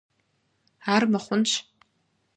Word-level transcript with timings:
Ар 0.93 1.03
мыхъунщ. 1.11 1.51